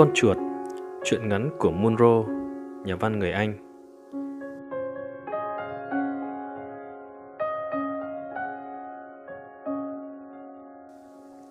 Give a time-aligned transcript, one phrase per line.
[0.00, 0.36] con chuột,
[1.04, 2.22] Chuyện ngắn của Munro,
[2.84, 3.54] Nhà văn người Anh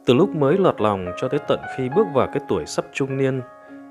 [0.06, 3.18] Từ lúc mới lọt lòng cho tới tận khi bước vào cái tuổi sắp trung
[3.18, 3.42] niên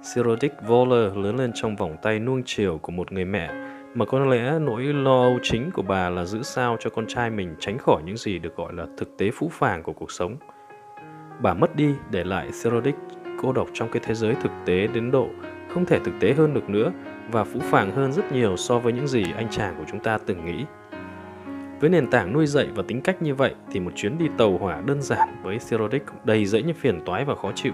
[0.02, 3.50] Sirodic Voller lớn lên trong vòng tay nuông chiều của một người mẹ
[3.94, 7.30] mà có lẽ nỗi lo âu chính của bà là giữ sao cho con trai
[7.30, 10.36] mình tránh khỏi những gì được gọi là thực tế phũ phàng của cuộc sống.
[11.42, 12.94] Bà mất đi để lại Sirodic
[13.42, 15.28] cô độc trong cái thế giới thực tế đến độ
[15.68, 16.92] không thể thực tế hơn được nữa
[17.30, 20.18] và phũ phàng hơn rất nhiều so với những gì anh chàng của chúng ta
[20.26, 20.64] từng nghĩ.
[21.80, 24.58] Với nền tảng nuôi dạy và tính cách như vậy thì một chuyến đi tàu
[24.58, 27.72] hỏa đơn giản với Cyrodic đầy dẫy những phiền toái và khó chịu.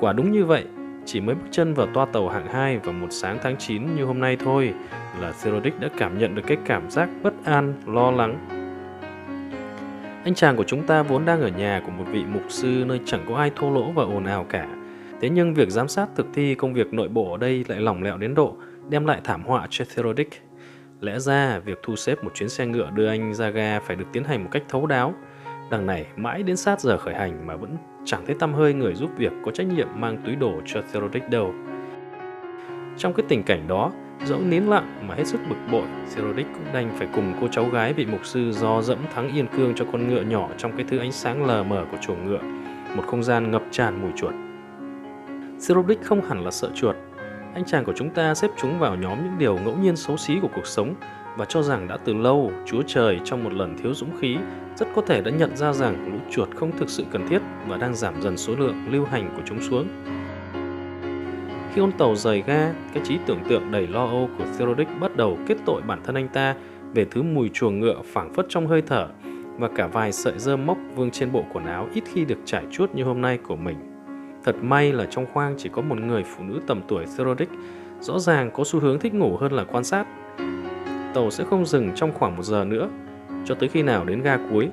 [0.00, 0.64] Quả đúng như vậy,
[1.04, 4.04] chỉ mới bước chân vào toa tàu hạng 2 vào một sáng tháng 9 như
[4.04, 4.74] hôm nay thôi
[5.20, 8.55] là Cyrodic đã cảm nhận được cái cảm giác bất an, lo lắng.
[10.26, 13.00] Anh chàng của chúng ta vốn đang ở nhà của một vị mục sư nơi
[13.04, 14.68] chẳng có ai thô lỗ và ồn ào cả.
[15.20, 18.02] Thế nhưng việc giám sát thực thi công việc nội bộ ở đây lại lỏng
[18.02, 18.56] lẻo đến độ
[18.88, 20.42] đem lại thảm họa cho Cyrodic.
[21.00, 24.04] Lẽ ra, việc thu xếp một chuyến xe ngựa đưa anh ra ga phải được
[24.12, 25.14] tiến hành một cách thấu đáo.
[25.70, 28.94] Đằng này, mãi đến sát giờ khởi hành mà vẫn chẳng thấy tăm hơi người
[28.94, 31.54] giúp việc có trách nhiệm mang túi đồ cho Theodoric đâu.
[32.96, 33.92] Trong cái tình cảnh đó,
[34.24, 37.64] dẫu nín lặng mà hết sức bực bội, Theodoric cũng đành phải cùng cô cháu
[37.64, 40.86] gái vị mục sư do dẫm thắng yên cương cho con ngựa nhỏ trong cái
[40.88, 42.42] thứ ánh sáng lờ mờ của chuồng ngựa,
[42.96, 44.34] một không gian ngập tràn mùi chuột.
[45.68, 46.96] Theodoric không hẳn là sợ chuột,
[47.54, 50.34] anh chàng của chúng ta xếp chúng vào nhóm những điều ngẫu nhiên xấu xí
[50.42, 50.94] của cuộc sống
[51.36, 54.36] và cho rằng đã từ lâu Chúa Trời trong một lần thiếu dũng khí
[54.76, 57.76] rất có thể đã nhận ra rằng lũ chuột không thực sự cần thiết và
[57.76, 59.88] đang giảm dần số lượng lưu hành của chúng xuống.
[61.76, 65.16] Khi con tàu rời ga, cái trí tưởng tượng đầy lo âu của Theodoric bắt
[65.16, 66.54] đầu kết tội bản thân anh ta
[66.94, 69.08] về thứ mùi chuồng ngựa phảng phất trong hơi thở
[69.58, 72.64] và cả vài sợi dơ mốc vương trên bộ quần áo ít khi được trải
[72.70, 73.76] chuốt như hôm nay của mình.
[74.44, 77.48] Thật may là trong khoang chỉ có một người phụ nữ tầm tuổi Theodoric,
[78.00, 80.06] rõ ràng có xu hướng thích ngủ hơn là quan sát.
[81.14, 82.88] Tàu sẽ không dừng trong khoảng một giờ nữa,
[83.44, 84.68] cho tới khi nào đến ga cuối.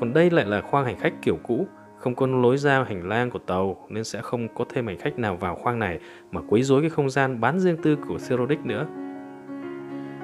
[0.00, 1.66] Còn đây lại là khoang hành khách kiểu cũ,
[2.00, 5.18] không có lối ra hành lang của tàu nên sẽ không có thêm hành khách
[5.18, 5.98] nào vào khoang này
[6.32, 8.86] mà quấy rối cái không gian bán riêng tư của Serodic nữa.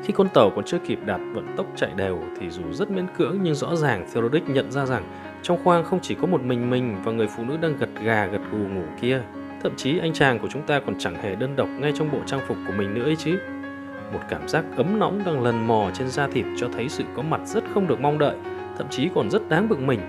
[0.04, 3.06] Khi con tàu còn chưa kịp đạt vận tốc chạy đều thì dù rất miễn
[3.18, 5.04] cưỡng nhưng rõ ràng Theodoric nhận ra rằng
[5.42, 8.26] trong khoang không chỉ có một mình mình và người phụ nữ đang gật gà
[8.26, 9.22] gật gù ngủ kia.
[9.62, 12.18] Thậm chí anh chàng của chúng ta còn chẳng hề đơn độc ngay trong bộ
[12.26, 13.38] trang phục của mình nữa ấy chứ.
[14.12, 17.22] Một cảm giác ấm nóng đang lần mò trên da thịt cho thấy sự có
[17.22, 18.36] mặt rất không được mong đợi,
[18.78, 20.00] thậm chí còn rất đáng bực mình.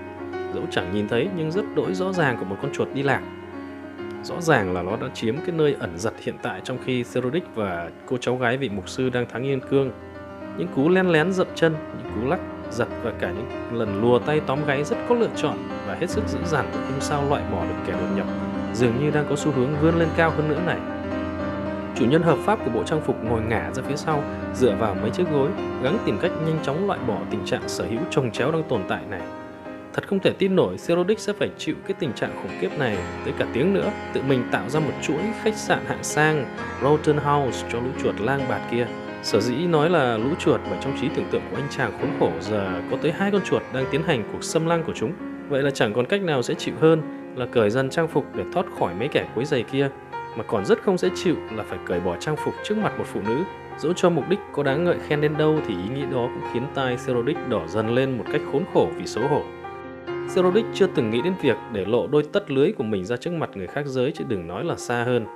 [0.54, 3.22] Dẫu chẳng nhìn thấy nhưng rất đỗi rõ ràng của một con chuột đi lạc.
[4.22, 7.44] Rõ ràng là nó đã chiếm cái nơi ẩn giật hiện tại trong khi Serodic
[7.54, 9.90] và cô cháu gái vị mục sư đang thắng yên cương.
[10.58, 14.18] Những cú len lén dậm chân, những cú lắc giật và cả những lần lùa
[14.18, 17.28] tay tóm gáy rất có lựa chọn và hết sức dữ dằn cũng không sao
[17.28, 18.26] loại bỏ được kẻ đột nhập
[18.74, 20.78] dường như đang có xu hướng vươn lên cao hơn nữa này
[21.96, 24.22] chủ nhân hợp pháp của bộ trang phục ngồi ngả ra phía sau
[24.54, 25.48] dựa vào mấy chiếc gối
[25.82, 28.82] gắng tìm cách nhanh chóng loại bỏ tình trạng sở hữu trồng chéo đang tồn
[28.88, 29.22] tại này
[29.98, 32.96] thật không thể tin nổi Serodic sẽ phải chịu cái tình trạng khủng khiếp này
[33.24, 37.16] tới cả tiếng nữa tự mình tạo ra một chuỗi khách sạn hạng sang Rotten
[37.16, 38.86] House cho lũ chuột lang bạt kia
[39.22, 42.10] Sở dĩ nói là lũ chuột bởi trong trí tưởng tượng của anh chàng khốn
[42.20, 45.12] khổ giờ có tới hai con chuột đang tiến hành cuộc xâm lăng của chúng.
[45.48, 47.02] Vậy là chẳng còn cách nào sẽ chịu hơn
[47.36, 49.88] là cởi dần trang phục để thoát khỏi mấy kẻ quấy giày kia,
[50.36, 53.04] mà còn rất không dễ chịu là phải cởi bỏ trang phục trước mặt một
[53.06, 53.44] phụ nữ.
[53.78, 56.50] Dẫu cho mục đích có đáng ngợi khen đến đâu thì ý nghĩ đó cũng
[56.52, 59.42] khiến tai Serodic đỏ dần lên một cách khốn khổ vì xấu hổ.
[60.28, 63.32] Serodic chưa từng nghĩ đến việc để lộ đôi tất lưới của mình ra trước
[63.32, 65.26] mặt người khác giới chứ đừng nói là xa hơn.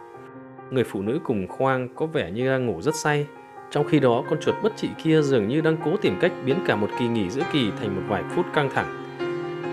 [0.71, 3.27] Người phụ nữ cùng khoang có vẻ như đang ngủ rất say,
[3.71, 6.57] trong khi đó, con chuột bất trị kia dường như đang cố tìm cách biến
[6.67, 8.87] cả một kỳ nghỉ giữa kỳ thành một vài phút căng thẳng.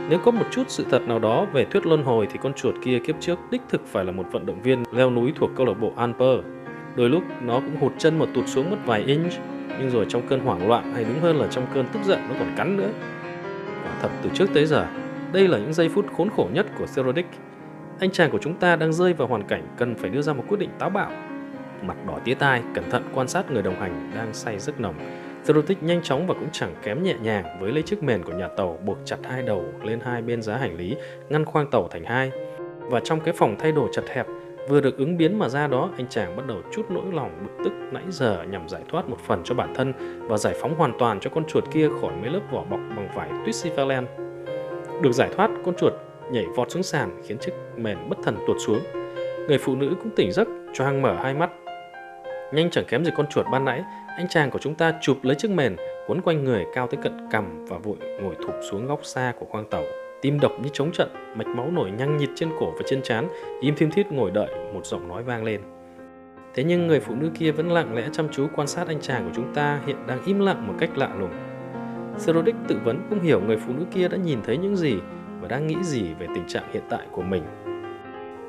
[0.09, 2.75] Nếu có một chút sự thật nào đó về thuyết luân hồi thì con chuột
[2.84, 5.66] kia kiếp trước đích thực phải là một vận động viên leo núi thuộc câu
[5.66, 6.40] lạc bộ Alper.
[6.96, 9.34] Đôi lúc nó cũng hụt chân một tụt xuống mất vài inch,
[9.80, 12.36] nhưng rồi trong cơn hoảng loạn hay đúng hơn là trong cơn tức giận nó
[12.40, 12.90] còn cắn nữa.
[13.84, 14.88] Quả thật từ trước tới giờ,
[15.34, 17.25] đây là những giây phút khốn khổ nhất của Serodic.
[18.00, 20.44] Anh chàng của chúng ta đang rơi vào hoàn cảnh cần phải đưa ra một
[20.48, 21.12] quyết định táo bạo
[21.83, 24.95] mặt đỏ tía tai, cẩn thận quan sát người đồng hành đang say giấc nồng.
[25.44, 28.48] Serodic nhanh chóng và cũng chẳng kém nhẹ nhàng với lấy chiếc mền của nhà
[28.57, 30.95] tàu buộc chặt hai đầu lên hai bên giá hành lý,
[31.30, 32.31] ngăn khoang tàu thành hai.
[32.80, 34.25] Và trong cái phòng thay đồ chật hẹp,
[34.69, 37.63] vừa được ứng biến mà ra đó, anh chàng bắt đầu chút nỗi lòng bực
[37.63, 39.94] tức nãy giờ nhằm giải thoát một phần cho bản thân
[40.27, 43.09] và giải phóng hoàn toàn cho con chuột kia khỏi mấy lớp vỏ bọc bằng
[43.15, 44.29] vải tuyết Twisty
[45.01, 45.94] được giải thoát, con chuột
[46.31, 48.80] nhảy vọt xuống sàn khiến chiếc mền bất thần tuột xuống.
[49.48, 51.50] Người phụ nữ cũng tỉnh giấc, choang mở hai mắt
[52.51, 53.84] Nhanh chẳng kém gì con chuột ban nãy,
[54.18, 55.75] anh chàng của chúng ta chụp lấy chiếc mền,
[56.07, 59.46] quấn quanh người cao tới cận cằm và vội ngồi thụp xuống góc xa của
[59.46, 59.84] khoang tàu.
[60.22, 63.28] Tim đập như trống trận, mạch máu nổi nhăng nhịt trên cổ và trên trán,
[63.62, 65.62] im thiêm thiết ngồi đợi một giọng nói vang lên.
[66.54, 69.25] Thế nhưng người phụ nữ kia vẫn lặng lẽ chăm chú quan sát anh chàng
[69.25, 71.31] của chúng ta hiện đang im lặng một cách lạ lùng.
[72.17, 74.95] Serodic tự vấn không hiểu người phụ nữ kia đã nhìn thấy những gì
[75.41, 77.44] và đang nghĩ gì về tình trạng hiện tại của mình.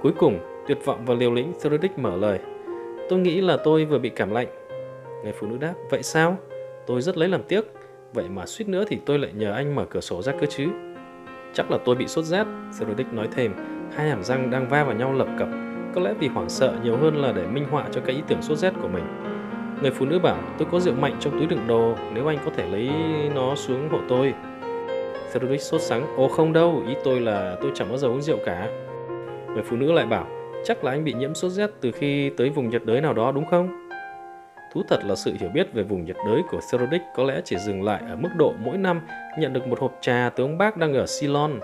[0.02, 2.38] Cuối cùng, tuyệt vọng và liều lĩnh Serodic mở lời.
[3.08, 4.48] Tôi nghĩ là tôi vừa bị cảm lạnh.
[5.24, 6.36] Người phụ nữ đáp, vậy sao?
[6.86, 7.64] Tôi rất lấy làm tiếc.
[8.14, 10.68] Vậy mà suýt nữa thì tôi lại nhờ anh mở cửa sổ ra cơ chứ.
[11.54, 13.54] Chắc là tôi bị sốt rét, Serodic nói thêm.
[13.96, 15.48] Hai hàm răng đang va vào nhau lập cập.
[15.94, 18.42] Có lẽ vì hoảng sợ nhiều hơn là để minh họa cho cái ý tưởng
[18.42, 19.04] sốt rét của mình.
[19.82, 22.50] Người phụ nữ bảo, tôi có rượu mạnh trong túi đựng đồ, nếu anh có
[22.56, 22.91] thể lấy
[23.35, 24.35] nó xuống hộ tôi.
[25.29, 28.38] Serodic sốt sắng, ồ không đâu, ý tôi là tôi chẳng bao giờ uống rượu
[28.47, 28.69] cả.
[29.55, 30.27] Người phụ nữ lại bảo,
[30.65, 33.32] chắc là anh bị nhiễm sốt rét từ khi tới vùng nhiệt đới nào đó
[33.32, 33.88] đúng không?
[34.75, 37.56] Thú thật là sự hiểu biết về vùng nhiệt đới của Serodic có lẽ chỉ
[37.56, 39.00] dừng lại ở mức độ mỗi năm
[39.38, 41.61] nhận được một hộp trà từ ông bác đang ở Ceylon.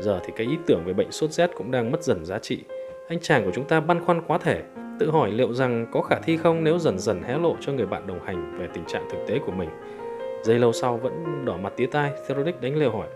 [0.00, 2.64] Giờ thì cái ý tưởng về bệnh sốt rét cũng đang mất dần giá trị.
[3.08, 4.62] Anh chàng của chúng ta băn khoăn quá thể,
[5.00, 7.86] tự hỏi liệu rằng có khả thi không nếu dần dần hé lộ cho người
[7.86, 9.68] bạn đồng hành về tình trạng thực tế của mình.
[10.42, 13.06] Giây lâu sau vẫn đỏ mặt tía tai, Serodic đánh lều hỏi,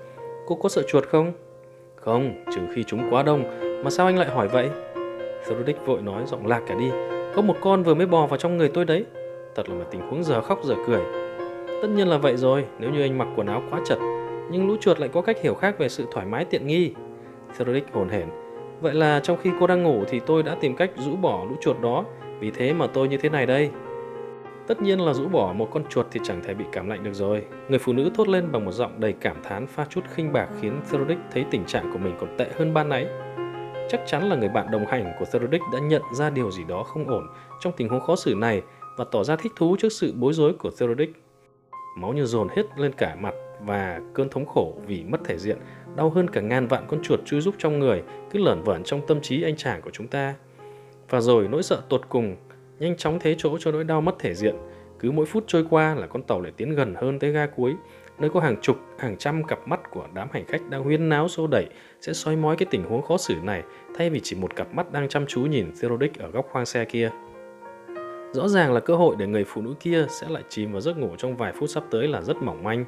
[0.46, 1.32] cô có sợ chuột không?
[1.96, 3.44] Không, trừ khi chúng quá đông,
[3.84, 4.68] mà sao anh lại hỏi vậy?
[5.46, 6.90] Serodic vội nói giọng lạc cả đi,
[7.34, 9.04] có một con vừa mới bò vào trong người tôi đấy.
[9.54, 11.02] Thật là một tình huống giờ khóc giờ cười.
[11.82, 13.98] Tất nhiên là vậy rồi, nếu như anh mặc quần áo quá chật.
[14.50, 16.94] Nhưng lũ chuột lại có cách hiểu khác về sự thoải mái tiện nghi.
[17.58, 18.43] Cedric hồn hển.
[18.84, 21.56] Vậy là trong khi cô đang ngủ thì tôi đã tìm cách rũ bỏ lũ
[21.60, 22.04] chuột đó.
[22.40, 23.70] Vì thế mà tôi như thế này đây.
[24.66, 27.12] Tất nhiên là rũ bỏ một con chuột thì chẳng thể bị cảm lạnh được
[27.12, 27.44] rồi.
[27.68, 30.48] Người phụ nữ thốt lên bằng một giọng đầy cảm thán pha chút khinh bạc
[30.60, 33.06] khiến Cedric thấy tình trạng của mình còn tệ hơn ban nãy.
[33.88, 36.82] Chắc chắn là người bạn đồng hành của Theodoric đã nhận ra điều gì đó
[36.82, 37.26] không ổn
[37.60, 38.62] trong tình huống khó xử này
[38.96, 41.12] và tỏ ra thích thú trước sự bối rối của Theodoric.
[41.98, 43.34] Máu như dồn hết lên cả mặt
[43.66, 45.56] và cơn thống khổ vì mất thể diện
[45.96, 49.06] đau hơn cả ngàn vạn con chuột chui rúc trong người cứ lởn vởn trong
[49.06, 50.34] tâm trí anh chàng của chúng ta.
[51.10, 52.36] Và rồi nỗi sợ tột cùng
[52.78, 54.54] nhanh chóng thế chỗ cho nỗi đau mất thể diện.
[54.98, 57.74] Cứ mỗi phút trôi qua là con tàu lại tiến gần hơn tới ga cuối
[58.18, 61.28] nơi có hàng chục, hàng trăm cặp mắt của đám hành khách đang huyên náo
[61.28, 61.66] xô đẩy
[62.00, 63.62] sẽ soi mói cái tình huống khó xử này
[63.98, 66.84] thay vì chỉ một cặp mắt đang chăm chú nhìn Theodoric ở góc khoang xe
[66.84, 67.10] kia.
[68.32, 70.98] Rõ ràng là cơ hội để người phụ nữ kia sẽ lại chìm vào giấc
[70.98, 72.84] ngủ trong vài phút sắp tới là rất mỏng manh,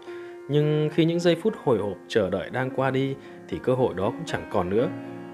[0.49, 3.15] nhưng khi những giây phút hồi hộp chờ đợi đang qua đi
[3.49, 4.89] thì cơ hội đó cũng chẳng còn nữa.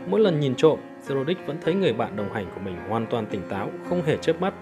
[0.06, 0.78] Mỗi lần nhìn trộm,
[1.08, 4.16] Zerodic vẫn thấy người bạn đồng hành của mình hoàn toàn tỉnh táo, không hề
[4.16, 4.54] chớp mắt.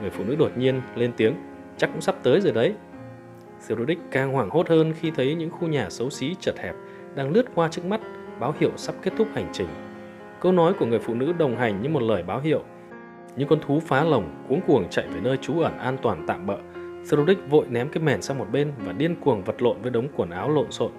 [0.00, 1.34] Người phụ nữ đột nhiên lên tiếng,
[1.76, 2.74] chắc cũng sắp tới rồi đấy,
[3.68, 6.74] Zerodic càng hoảng hốt hơn khi thấy những khu nhà xấu xí chật hẹp
[7.14, 8.00] đang lướt qua trước mắt,
[8.40, 9.68] báo hiệu sắp kết thúc hành trình.
[10.40, 12.62] Câu nói của người phụ nữ đồng hành như một lời báo hiệu.
[13.36, 16.46] Những con thú phá lồng cuống cuồng chạy về nơi trú ẩn an toàn tạm
[16.46, 16.56] bỡ.
[17.10, 20.08] Cedric vội ném cái mền sang một bên và điên cuồng vật lộn với đống
[20.16, 20.90] quần áo lộn xộn.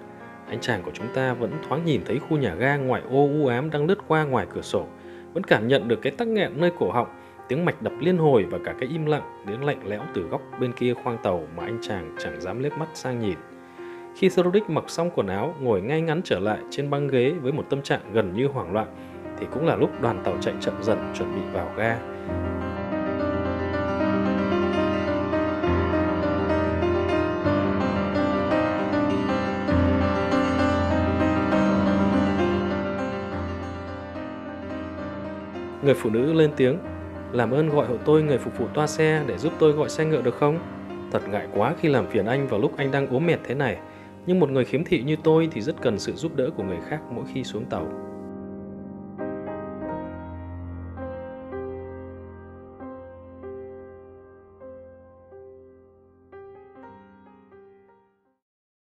[0.48, 3.46] Anh chàng của chúng ta vẫn thoáng nhìn thấy khu nhà ga ngoài ô u
[3.46, 4.86] ám đang lướt qua ngoài cửa sổ,
[5.32, 7.08] vẫn cảm nhận được cái tắc nghẹn nơi cổ họng
[7.48, 10.42] tiếng mạch đập liên hồi và cả cái im lặng đến lạnh lẽo từ góc
[10.60, 13.38] bên kia khoang tàu mà anh chàng chẳng dám liếc mắt sang nhìn.
[14.16, 17.52] Khi Theodoric mặc xong quần áo, ngồi ngay ngắn trở lại trên băng ghế với
[17.52, 18.86] một tâm trạng gần như hoảng loạn,
[19.38, 21.98] thì cũng là lúc đoàn tàu chạy chậm dần chuẩn bị vào ga.
[35.90, 36.78] Người phụ nữ lên tiếng,
[37.32, 40.04] làm ơn gọi hộ tôi người phục vụ toa xe để giúp tôi gọi xe
[40.04, 40.58] ngựa được không?
[41.12, 43.78] Thật ngại quá khi làm phiền anh vào lúc anh đang ốm mệt thế này.
[44.26, 46.78] Nhưng một người khiếm thị như tôi thì rất cần sự giúp đỡ của người
[46.88, 47.86] khác mỗi khi xuống tàu.